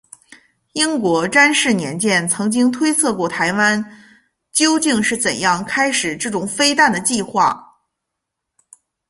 [0.73, 4.01] 英国詹氏年鉴曾经推测过台湾
[4.51, 7.75] 究竟是怎么开始这种飞弹的计划。